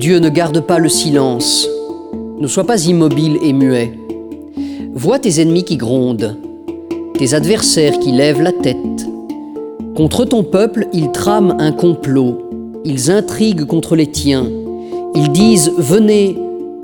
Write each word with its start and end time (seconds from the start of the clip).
Dieu 0.00 0.18
ne 0.18 0.30
garde 0.30 0.60
pas 0.60 0.78
le 0.78 0.88
silence. 0.88 1.68
Ne 2.38 2.46
sois 2.46 2.64
pas 2.64 2.86
immobile 2.86 3.36
et 3.44 3.52
muet. 3.52 3.92
Vois 4.94 5.18
tes 5.18 5.42
ennemis 5.42 5.64
qui 5.64 5.76
grondent, 5.76 6.38
tes 7.18 7.34
adversaires 7.34 7.98
qui 7.98 8.10
lèvent 8.10 8.40
la 8.40 8.52
tête. 8.52 8.76
Contre 9.94 10.24
ton 10.24 10.42
peuple, 10.42 10.88
ils 10.94 11.10
trament 11.12 11.54
un 11.58 11.72
complot, 11.72 12.38
ils 12.82 13.10
intriguent 13.10 13.66
contre 13.66 13.94
les 13.94 14.06
tiens. 14.06 14.48
Ils 15.14 15.32
disent 15.32 15.70
Venez, 15.76 16.34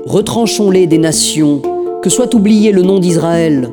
retranchons-les 0.05 0.87
des 0.87 0.99
nations, 0.99 1.63
que 2.03 2.11
soit 2.11 2.35
oublié 2.35 2.71
le 2.71 2.83
nom 2.83 2.99
d'Israël. 2.99 3.71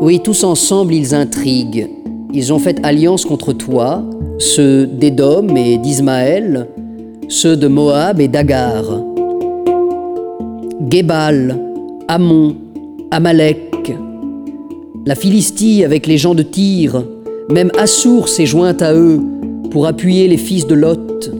Oui, 0.00 0.20
tous 0.20 0.44
ensemble, 0.44 0.94
ils 0.94 1.16
intriguent. 1.16 1.90
Ils 2.32 2.52
ont 2.52 2.60
fait 2.60 2.78
alliance 2.84 3.24
contre 3.24 3.52
toi, 3.52 4.04
ceux 4.38 4.86
d'Édom 4.86 5.56
et 5.56 5.78
d'Ismaël, 5.78 6.68
ceux 7.28 7.56
de 7.56 7.68
Moab 7.68 8.20
et 8.20 8.28
d'Agar. 8.28 8.84
Gébal, 10.90 11.58
Amon, 12.08 12.56
Amalek, 13.10 13.94
la 15.06 15.14
Philistie 15.14 15.84
avec 15.84 16.06
les 16.06 16.18
gens 16.18 16.34
de 16.34 16.42
Tyr, 16.42 17.04
même 17.50 17.70
Assour 17.78 18.28
s'est 18.28 18.46
jointe 18.46 18.82
à 18.82 18.94
eux 18.94 19.20
pour 19.70 19.86
appuyer 19.86 20.28
les 20.28 20.36
fils 20.36 20.66
de 20.66 20.74
Lot. 20.74 21.30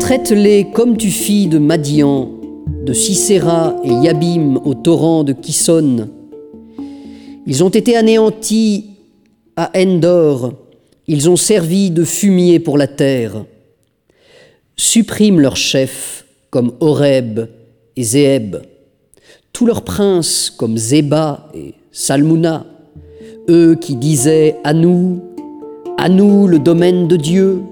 Traite-les 0.00 0.66
comme 0.72 0.96
tu 0.96 1.08
fis 1.08 1.46
de 1.46 1.58
Madian, 1.58 2.30
de 2.84 2.92
Sisera 2.92 3.76
et 3.84 3.92
Yabim 3.92 4.60
au 4.64 4.74
torrent 4.74 5.24
de 5.24 5.32
Kison. 5.32 6.08
Ils 7.46 7.62
ont 7.62 7.68
été 7.68 7.96
anéantis 7.96 8.86
à 9.56 9.70
Endor, 9.76 10.52
ils 11.06 11.28
ont 11.28 11.36
servi 11.36 11.90
de 11.90 12.04
fumier 12.04 12.58
pour 12.58 12.78
la 12.78 12.86
terre. 12.86 13.44
Supprime 14.76 15.38
leurs 15.38 15.56
chefs 15.56 16.24
comme 16.50 16.72
Horeb 16.80 17.46
et 17.96 18.02
Zéeb, 18.02 18.56
tous 19.52 19.66
leurs 19.66 19.82
princes 19.82 20.50
comme 20.50 20.76
Zéba 20.76 21.48
et 21.54 21.74
Salmuna, 21.92 22.66
eux 23.48 23.76
qui 23.80 23.94
disaient 23.94 24.56
à 24.64 24.72
nous, 24.72 25.22
à 25.96 26.08
nous 26.08 26.48
le 26.48 26.58
domaine 26.58 27.06
de 27.06 27.14
Dieu. 27.14 27.62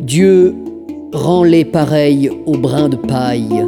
Dieu 0.00 0.56
rend-les 1.12 1.64
pareils 1.64 2.28
au 2.46 2.56
brin 2.56 2.88
de 2.88 2.96
paille, 2.96 3.64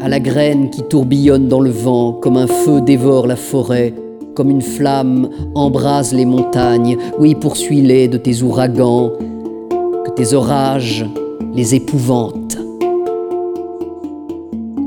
à 0.00 0.08
la 0.08 0.18
graine 0.18 0.68
qui 0.70 0.82
tourbillonne 0.82 1.46
dans 1.46 1.60
le 1.60 1.70
vent, 1.70 2.12
comme 2.12 2.36
un 2.36 2.48
feu 2.48 2.80
dévore 2.80 3.28
la 3.28 3.36
forêt, 3.36 3.94
comme 4.34 4.50
une 4.50 4.62
flamme 4.62 5.30
embrase 5.54 6.12
les 6.12 6.24
montagnes. 6.24 6.96
Oui, 7.20 7.36
poursuis-les 7.36 8.08
de 8.08 8.16
tes 8.16 8.42
ouragans, 8.42 9.12
tes 10.16 10.34
orages 10.34 11.06
les 11.54 11.74
épouvantent. 11.74 12.58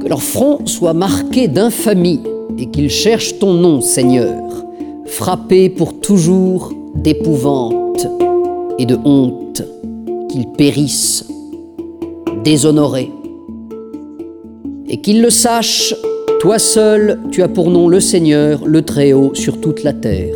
Que 0.01 0.07
leur 0.07 0.21
front 0.21 0.65
soit 0.65 0.93
marqué 0.93 1.47
d'infamie 1.47 2.21
et 2.57 2.67
qu'ils 2.67 2.89
cherchent 2.89 3.39
ton 3.39 3.53
nom, 3.53 3.81
Seigneur, 3.81 4.41
frappés 5.05 5.69
pour 5.69 5.99
toujours 5.99 6.71
d'épouvante 6.95 8.07
et 8.77 8.85
de 8.85 8.97
honte, 9.03 9.63
qu'ils 10.29 10.47
périssent, 10.47 11.27
déshonorés. 12.43 13.11
Et 14.87 15.01
qu'ils 15.01 15.21
le 15.21 15.29
sachent, 15.29 15.95
toi 16.39 16.59
seul, 16.59 17.19
tu 17.31 17.41
as 17.41 17.47
pour 17.47 17.71
nom 17.71 17.87
le 17.87 17.99
Seigneur, 17.99 18.65
le 18.65 18.83
Très-Haut 18.83 19.33
sur 19.33 19.59
toute 19.59 19.83
la 19.83 19.93
terre. 19.93 20.35